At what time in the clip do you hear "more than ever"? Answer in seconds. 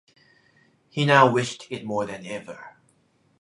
1.85-2.75